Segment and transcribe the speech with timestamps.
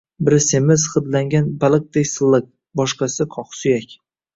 [0.27, 2.51] Biri semiz, hidlangan baliqdek silliq;
[2.83, 4.01] boshqasi qoqsuyak